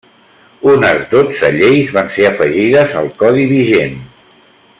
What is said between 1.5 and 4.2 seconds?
lleis van ser afegides al Codi vigent.